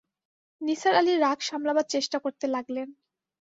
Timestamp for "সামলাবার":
1.41-1.85